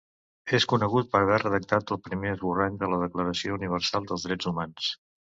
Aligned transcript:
És 0.59 0.63
conegut 0.69 1.09
per 1.15 1.19
haver 1.25 1.35
redactat 1.41 1.91
el 1.95 1.99
primer 2.07 2.31
esborrany 2.35 2.79
de 2.83 2.89
la 2.93 2.99
Declaració 3.01 3.59
Universal 3.59 4.07
dels 4.13 4.25
Drets 4.29 4.49
Humans. 4.53 4.89